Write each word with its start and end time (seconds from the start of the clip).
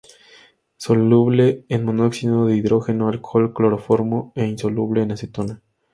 Soluble 0.77 1.63
en 1.69 1.85
monóxido 1.85 2.47
de 2.47 2.53
dihidrógeno, 2.53 3.07
alcohol, 3.07 3.53
cloroformo, 3.53 4.31
e 4.33 4.47
insoluble 4.47 5.03
en 5.03 5.11
acetona. 5.11 5.61